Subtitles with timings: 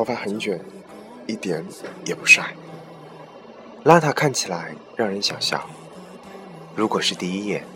[0.00, 0.58] 头发很卷，
[1.26, 1.62] 一点
[2.06, 2.54] 也不帅，
[3.84, 5.68] 邋遢看起来让人想笑。
[6.74, 7.66] 如果是第一眼，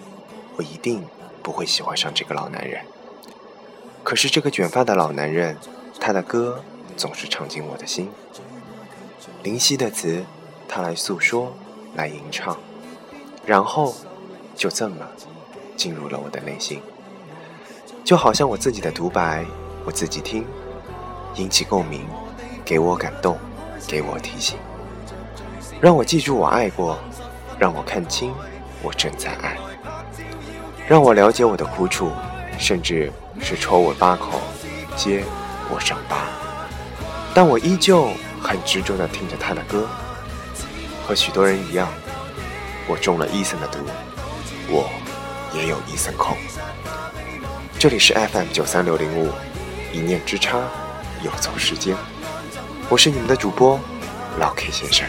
[0.57, 1.05] 我一定
[1.43, 2.81] 不会喜欢上这个老男人。
[4.03, 5.59] 可是这个卷发的老男人，
[6.01, 6.65] 他的歌
[6.97, 8.09] 总是唱进我的心。
[9.43, 10.25] 灵犀的词，
[10.67, 11.53] 他来诉说，
[11.95, 12.59] 来吟唱，
[13.45, 13.95] 然后
[14.57, 15.07] 就这么
[15.77, 16.81] 进入了我的内心。
[18.03, 19.45] 就好像我自己的独白，
[19.85, 20.47] 我自己听，
[21.37, 22.07] 引起共鸣，
[22.65, 23.39] 给我感动，
[23.87, 24.59] 给我提醒，
[25.81, 26.99] 让我记住我爱过，
[27.59, 28.33] 让我看清。
[28.83, 29.57] 我正在爱，
[30.87, 32.11] 让我了解我的苦楚，
[32.59, 34.41] 甚至是戳我八口，
[34.95, 35.25] 揭
[35.71, 36.27] 我伤疤，
[37.35, 38.11] 但我依旧
[38.43, 39.89] 很执着地听着他的歌。
[41.07, 41.89] 和许多人一样，
[42.87, 43.79] 我中了伊森的毒，
[44.69, 44.91] 我
[45.55, 46.37] 也有伊森控。
[47.79, 49.31] 这里是 FM 九三六零五，
[49.95, 50.59] 一念之差，
[51.23, 51.97] 游走时间，
[52.91, 53.81] 我是你们的主播
[54.39, 55.07] 老 K 先生。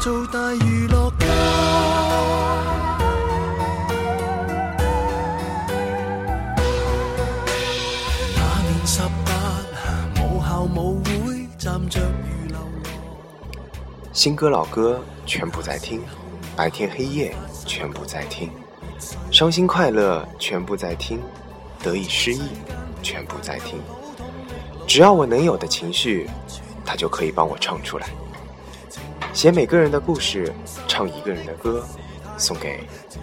[0.00, 1.26] 做大娱乐家。
[8.36, 9.32] 那年十八，
[10.16, 12.56] 母校舞会，站着如流
[14.12, 16.00] 新歌老歌全部在听，
[16.56, 17.34] 白天黑夜
[17.68, 18.50] 全部在听，
[19.30, 21.20] 伤心快乐全部在听，
[21.82, 22.40] 得意失意
[23.02, 23.78] 全部在听。
[24.86, 26.28] 只要我能有的情绪，
[26.82, 28.08] 他就可以帮我唱出来。
[29.34, 30.50] 写每个人的故事，
[30.88, 31.86] 唱一个人的歌，
[32.38, 32.80] 送给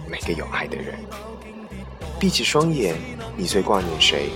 [0.08, 0.94] 每个有爱的人。
[2.20, 2.94] 闭起双眼，
[3.36, 4.30] 你最挂念谁？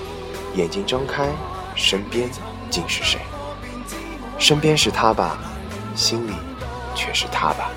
[0.57, 1.29] 眼睛张开，
[1.77, 2.29] 身边
[2.69, 3.21] 竟是谁？
[4.41, 5.39] 身边是他吧，
[5.95, 6.33] 心里
[6.97, 7.71] 却是他吧。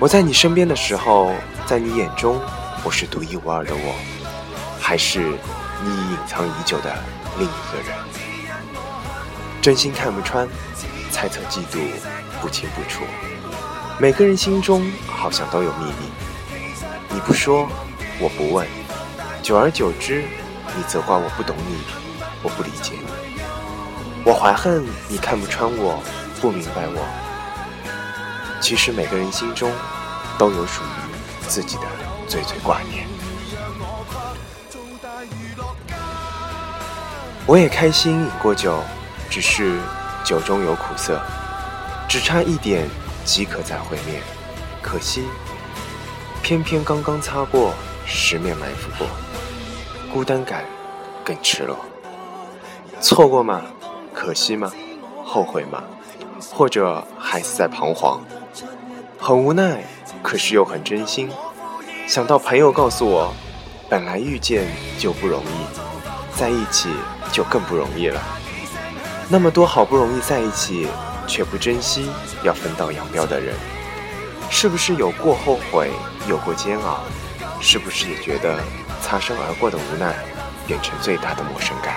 [0.00, 1.30] 我在你身边的时候，
[1.66, 2.40] 在你眼中，
[2.82, 3.94] 我是独一无二的我，
[4.80, 6.90] 还是你隐藏已久的
[7.38, 7.94] 另一个人？
[9.60, 10.48] 真心看不穿。
[11.10, 11.80] 猜测、嫉妒，
[12.40, 13.02] 不清不楚。
[13.98, 16.08] 每个人心中好像都有秘密，
[17.10, 17.68] 你不说，
[18.18, 18.66] 我不问。
[19.42, 20.24] 久而久之，
[20.74, 21.76] 你责怪我不懂你，
[22.42, 23.42] 我不理解你。
[24.24, 26.02] 我怀恨你看不穿我，
[26.40, 27.19] 不明白我。
[28.60, 29.72] 其实每个人心中
[30.38, 31.82] 都有属于自己的
[32.28, 33.06] 最最挂念。
[37.46, 38.78] 我也开心饮过酒，
[39.28, 39.78] 只是。
[40.22, 41.18] 酒中有苦涩，
[42.06, 42.86] 只差一点
[43.24, 44.22] 即可再会面，
[44.80, 45.24] 可惜，
[46.42, 47.72] 偏偏刚刚擦过，
[48.06, 49.08] 十面埋伏过，
[50.12, 50.62] 孤单感
[51.24, 51.76] 更赤裸。
[53.00, 53.62] 错过吗？
[54.14, 54.70] 可惜吗？
[55.24, 55.82] 后悔吗？
[56.52, 58.20] 或者还是在彷徨？
[59.30, 59.84] 很无奈，
[60.24, 61.30] 可是又很真心。
[62.08, 63.32] 想到朋友告诉我，
[63.88, 64.66] 本来遇见
[64.98, 66.88] 就不容易，在一起
[67.30, 68.20] 就更不容易了。
[69.28, 70.88] 那么多好不容易在一起
[71.28, 72.10] 却不珍惜，
[72.42, 73.54] 要分道扬镳的人，
[74.50, 75.92] 是不是有过后悔，
[76.28, 76.98] 有过煎熬？
[77.60, 78.58] 是不是也觉得
[79.00, 80.12] 擦身而过的无奈，
[80.66, 81.94] 变成最大的陌生感？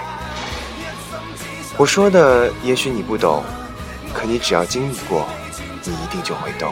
[1.79, 3.43] 我说的也许你不懂，
[4.13, 5.27] 可你只要经历过，
[5.83, 6.71] 你一定就会懂。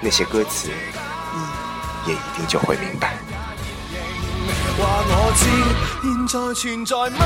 [0.00, 0.70] 那些歌词，
[2.06, 3.18] 你也一定就会明白。
[4.78, 5.44] 话我知，
[6.02, 7.24] 现在存在吗？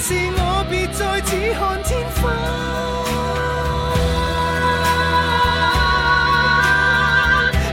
[0.00, 2.30] 是我别再只看天花，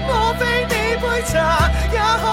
[0.10, 2.26] 我非你杯茶，也可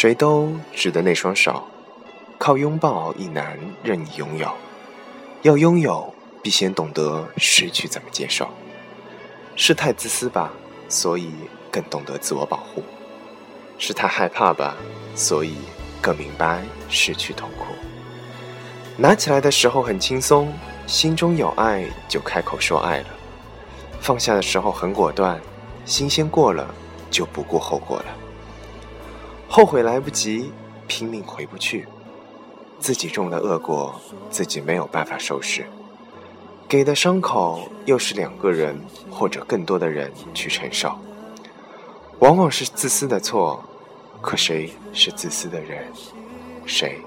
[0.00, 1.62] 谁都值得那双手，
[2.38, 4.50] 靠拥抱亦难任你拥有。
[5.42, 8.48] 要拥有，必先懂得失去怎么接受。
[9.56, 10.50] 是太自私吧，
[10.88, 11.30] 所以
[11.70, 12.80] 更懂得自我保护；
[13.76, 14.74] 是太害怕吧，
[15.14, 15.58] 所以
[16.00, 17.66] 更明白失去痛苦。
[18.96, 20.50] 拿起来的时候很轻松，
[20.86, 23.08] 心中有爱就开口说爱了；
[24.00, 25.38] 放下的时候很果断，
[25.84, 26.74] 新鲜过了
[27.10, 28.06] 就不顾后果了。
[29.52, 30.52] 后悔来不及，
[30.86, 31.88] 拼命回不去，
[32.78, 34.00] 自己种的恶果，
[34.30, 35.66] 自己没有办法收拾，
[36.68, 38.80] 给的伤口又是两个人
[39.10, 40.96] 或者更多的人去承受，
[42.20, 43.60] 往往是自私的错，
[44.20, 45.84] 可谁是自私的人？
[46.64, 46.98] 谁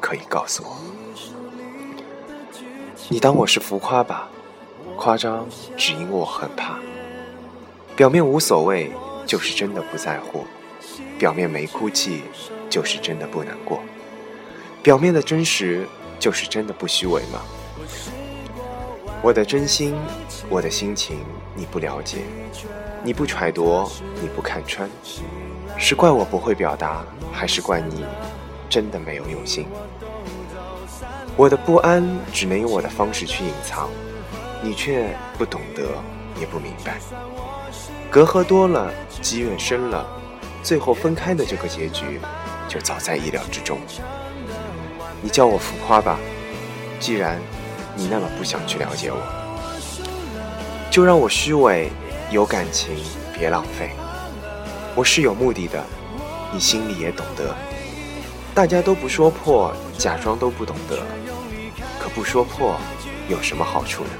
[0.00, 0.76] 可以告诉我。
[3.08, 4.28] 你当我是浮夸吧，
[4.96, 6.80] 夸张只因我很怕。
[7.94, 8.90] 表面无所谓，
[9.24, 10.40] 就是真的不在乎；
[11.18, 12.22] 表面没哭泣，
[12.68, 13.78] 就是真的不难过；
[14.82, 15.86] 表面的真实，
[16.18, 17.40] 就是真的不虚伪吗？
[19.22, 19.94] 我的真心，
[20.48, 21.18] 我的心情，
[21.54, 22.18] 你不了解，
[23.02, 24.88] 你不揣度，你不看穿，
[25.78, 28.04] 是怪我不会表达，还是怪你
[28.68, 29.66] 真的没有用心？
[31.36, 33.88] 我的不安只能用我的方式去隐藏，
[34.62, 35.08] 你却
[35.38, 35.82] 不懂得，
[36.38, 36.98] 也不明白。
[38.10, 40.06] 隔阂多了，积怨深了，
[40.64, 42.18] 最后分开的这个结局，
[42.66, 43.78] 就早在意料之中。
[45.20, 46.18] 你叫我浮夸吧，
[46.98, 47.38] 既然
[47.94, 49.20] 你那么不想去了解我，
[50.90, 51.90] 就让我虚伪，
[52.30, 52.96] 有感情
[53.38, 53.90] 别浪费。
[54.94, 55.84] 我是有目的的，
[56.50, 57.54] 你心里也懂得。
[58.54, 60.98] 大家都不说破，假装都不懂得。
[62.00, 62.76] 可不说破，
[63.28, 64.10] 有什么好处呢？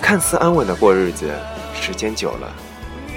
[0.00, 1.32] 看似安稳的过日子，
[1.74, 2.54] 时间久了，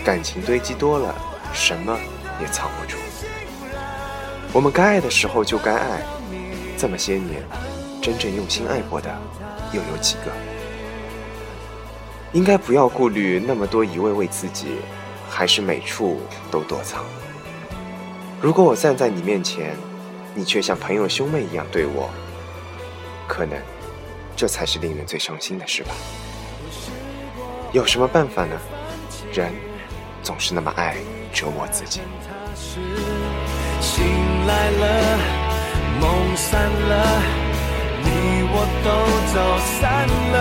[0.04, 1.14] 感情堆积多了，
[1.54, 1.98] 什么
[2.40, 2.98] 也藏不住。
[4.54, 6.02] 我们该爱的时候就该爱，
[6.78, 7.44] 这么些年，
[8.02, 9.14] 真正用心爱过的，
[9.72, 10.32] 又有几个？
[12.34, 14.80] 应该不要顾虑那么多，一味为自己，
[15.30, 16.22] 还是每处
[16.52, 17.04] 都躲藏。
[18.42, 19.76] 如果我站在你面前，
[20.36, 22.10] 你却像朋友兄妹一样对我，
[23.28, 23.58] 可能
[24.36, 25.92] 这才是令人最伤心的事吧。
[27.72, 28.56] 有什么办法呢？
[29.34, 29.52] 人
[30.22, 30.96] 总是那么爱
[31.32, 32.02] 折磨自己。
[33.80, 34.04] 醒
[34.48, 34.84] 来了，
[36.02, 37.22] 梦散了，
[38.04, 38.08] 你
[38.52, 38.88] 我都
[39.34, 39.36] 走
[39.80, 40.36] 散了。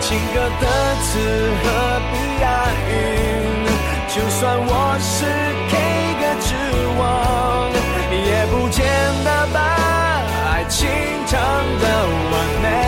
[0.00, 0.64] 情歌的
[1.02, 1.08] 词
[1.62, 1.64] 何
[2.12, 2.46] 必押
[2.88, 2.90] 韵？
[4.08, 4.70] 就算我
[5.00, 5.16] 是
[5.68, 5.72] K
[6.20, 6.48] 歌之
[6.98, 7.02] 王。
[8.10, 8.84] 也不见
[9.22, 9.56] 得把
[10.50, 10.88] 爱情
[11.26, 11.38] 唱
[11.80, 11.84] 得
[12.30, 12.87] 完美。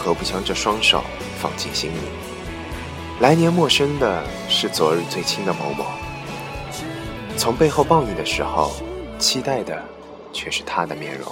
[0.00, 1.04] 何不将这双手
[1.38, 1.98] 放进心里？
[3.20, 5.84] 来年陌生的是昨日最亲的某某，
[7.36, 8.72] 从背后抱你的时候，
[9.18, 9.84] 期待的
[10.32, 11.30] 却是他的面容。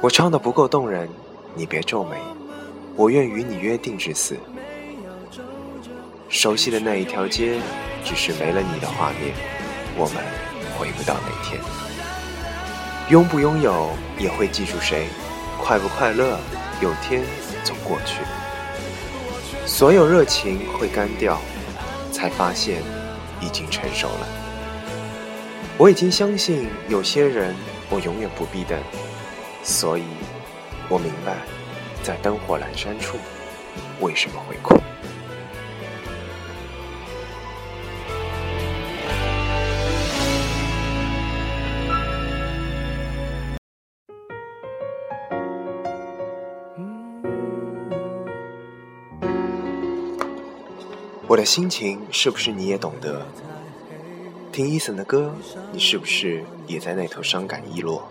[0.00, 1.08] 我唱的不够动人，
[1.54, 2.16] 你别皱眉，
[2.96, 4.36] 我愿与你约定至死。
[6.28, 7.60] 熟悉的那一条街，
[8.04, 9.32] 只是没了你的画面，
[9.96, 10.16] 我们
[10.76, 11.62] 回不到那天。
[13.10, 15.06] 拥不拥有也会记住谁，
[15.66, 16.38] 快不快乐
[16.80, 17.24] 有天
[17.64, 18.20] 总过去。
[19.66, 21.40] 所有热情会干掉，
[22.12, 22.84] 才发现
[23.40, 24.28] 已经成熟了。
[25.76, 27.52] 我已经相信有些人
[27.90, 28.80] 我永远不必等，
[29.64, 30.04] 所以
[30.88, 31.34] 我明白，
[32.00, 33.16] 在灯火阑珊处，
[33.98, 34.80] 为什么会哭。
[51.36, 53.20] 我的心情是不是你也懂得？
[54.50, 55.34] 听伊森的歌，
[55.70, 58.08] 你是不是也在那头伤感易落？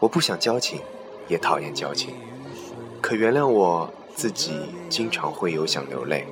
[0.00, 0.80] 我不想交情，
[1.28, 2.14] 也讨厌交情，
[3.02, 4.54] 可原谅我自己，
[4.88, 6.24] 经常会有想流泪。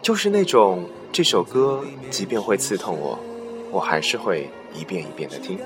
[0.00, 3.18] 就是那种这首歌，即便会刺痛我，
[3.70, 5.58] 我还是会一遍一遍的听。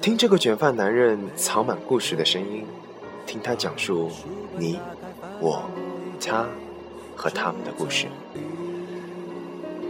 [0.00, 2.64] 听这个卷发男人藏满故事的声音，
[3.26, 4.12] 听他讲述
[4.56, 4.78] 你、
[5.40, 5.68] 我、
[6.24, 6.46] 他。
[7.16, 8.06] 和他们的故事，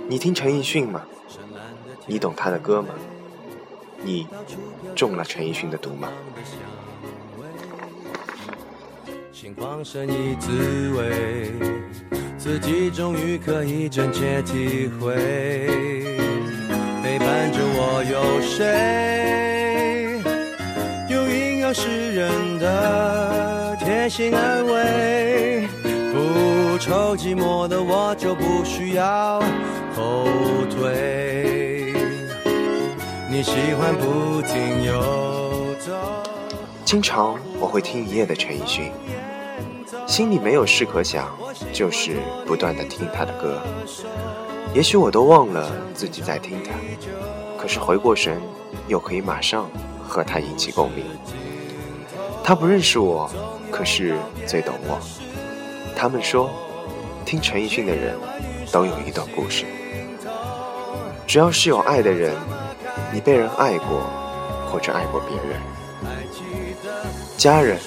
[0.08, 1.02] 你听陈奕迅吗？
[2.06, 2.88] 你懂他的歌吗？
[4.02, 4.26] 你
[4.94, 6.08] 中了陈奕迅的毒吗？
[9.32, 11.52] 心慌生意滋味，
[12.38, 15.14] 自己终于可以真切体会，
[17.02, 20.20] 陪伴着我有谁？
[21.10, 25.53] 有阴阳师人的贴心安慰。
[26.84, 29.40] 不愁寂寞的我就不需要
[29.96, 30.26] 后
[30.68, 31.94] 退，
[33.30, 35.92] 你喜欢不停游走。
[36.84, 38.92] 经常我会听一夜的陈奕迅，
[40.06, 41.26] 心里没有事可想，
[41.72, 43.58] 就是不断的听他的歌。
[44.74, 46.72] 也许我都忘了自己在听他，
[47.56, 48.38] 可是回过神，
[48.88, 49.70] 又可以马上
[50.06, 51.06] 和他引起共鸣。
[52.42, 53.30] 他不认识我，
[53.70, 55.00] 可是最懂我。
[55.96, 56.50] 他们说，
[57.24, 58.16] 听陈奕迅的人
[58.70, 59.64] 都有一段故事。
[61.26, 62.34] 只要是有爱的人，
[63.12, 64.10] 你被人爱过，
[64.70, 65.60] 或者爱过别人，
[67.36, 67.78] 家人、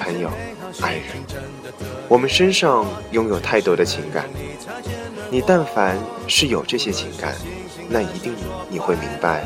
[0.00, 0.30] 朋友、
[0.80, 1.04] 爱人，
[2.08, 4.24] 我们身上拥有太多的情感。
[5.30, 7.34] 你但凡是有这些情感，
[7.88, 8.34] 那一定
[8.68, 9.44] 你会明白，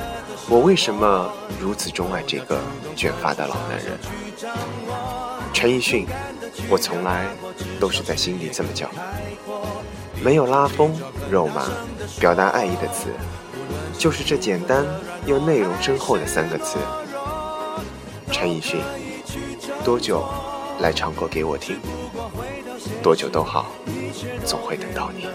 [0.49, 2.61] 我为什么如此钟爱这个
[2.95, 3.99] 卷发的老男人。
[5.52, 6.07] 陈奕迅，
[6.69, 7.26] 我从来
[7.79, 8.88] 都是在心里这么叫，
[10.23, 10.95] 没有拉风、
[11.31, 11.67] 肉麻、
[12.19, 13.09] 表达爱意的词，
[13.99, 14.85] 就是这简单
[15.26, 16.79] 又内容深厚的三个词。
[18.31, 18.81] 陈奕迅，
[19.85, 20.25] 多久
[20.81, 21.79] 来唱歌给我听？
[23.02, 23.67] 多久都好，
[24.45, 25.26] 总会等到你。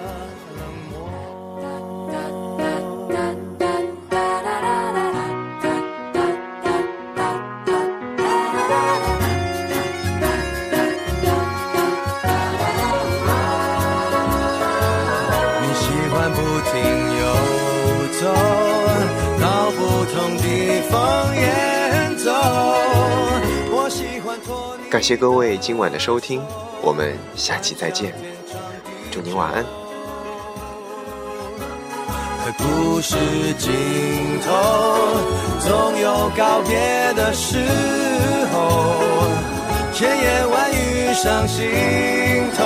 [24.89, 26.41] 感谢各位今晚的收听，
[26.81, 28.13] 我们下期再见，
[29.11, 29.65] 祝您晚安。
[32.57, 33.17] 故事
[33.57, 34.53] 尽头
[35.59, 37.57] 总有告别的时
[38.53, 38.93] 候，
[39.93, 41.67] 千言万语上心
[42.55, 42.63] 头，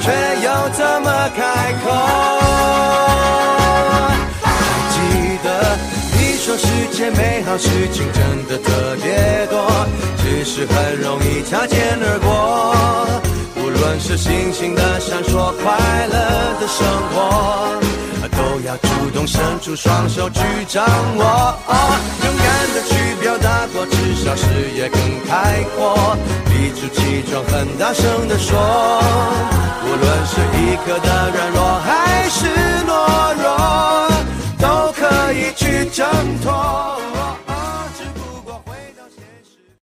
[0.00, 0.10] 却
[0.42, 3.59] 又怎么开口？
[6.50, 9.86] 说世界美好事情真的特别多。
[10.18, 12.74] 只是很容易擦肩而过，
[13.62, 15.78] 无论是星星的闪烁，快
[16.08, 16.18] 乐
[16.58, 17.78] 的生活，
[18.36, 20.84] 都要主动伸出双手去掌
[21.18, 21.54] 握，
[22.24, 26.16] 勇敢的去表达过，至少视野更开阔，
[26.46, 28.58] 理直气壮，很大声的说，
[29.84, 32.46] 无论是一刻的软弱还是
[32.88, 32.90] 懦
[33.40, 34.09] 弱，
[35.10, 36.06] 可以去挣
[36.40, 37.09] 脱。